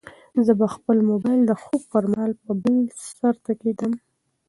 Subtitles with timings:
[0.45, 2.75] زه به خپل موبایل د خوب پر مهال په بل
[3.19, 3.93] سرته کېږدم.